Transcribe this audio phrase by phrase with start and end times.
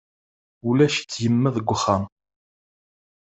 [0.69, 2.03] Ulac-itt yemma deg wexxam.